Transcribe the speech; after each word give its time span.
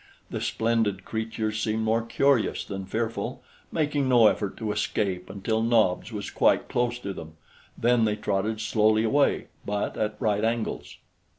The 0.31 0.41
splendid 0.41 1.05
creatures 1.05 1.61
seemed 1.61 1.83
more 1.83 2.01
curious 2.03 2.65
than 2.65 2.87
fearful, 2.87 3.43
making 3.71 4.09
no 4.09 4.25
effort 4.25 4.57
to 4.57 4.71
escape 4.71 5.29
until 5.29 5.61
Nobs 5.61 6.11
was 6.11 6.31
quite 6.31 6.67
close 6.67 6.97
to 6.97 7.13
them; 7.13 7.35
then 7.77 8.05
they 8.05 8.15
trotted 8.15 8.61
slowly 8.61 9.03
away, 9.03 9.49
but 9.63 9.97
at 9.97 10.15
right 10.19 10.43
angles. 10.43 10.97